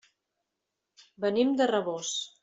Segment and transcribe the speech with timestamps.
[1.25, 2.15] Venim de Rabós.